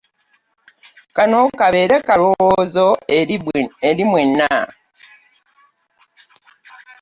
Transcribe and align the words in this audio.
Kano 1.15 1.39
kabeere 1.59 1.97
kalowoozo 2.07 2.87
eri 3.89 4.03
mwenna. 4.09 4.51